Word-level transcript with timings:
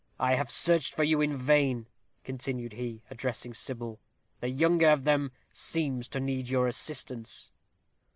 "I 0.19 0.33
have 0.33 0.49
searched 0.49 0.95
for 0.95 1.03
you 1.03 1.21
in 1.21 1.37
vain," 1.37 1.87
continued 2.23 2.73
he, 2.73 3.03
addressing 3.11 3.53
Sybil; 3.53 3.99
"the 4.39 4.49
younger 4.49 4.89
of 4.89 5.03
them 5.03 5.31
seems 5.53 6.07
to 6.07 6.19
need 6.19 6.49
your 6.49 6.65
assistance." 6.65 7.51